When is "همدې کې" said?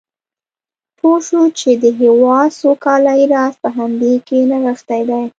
3.77-4.37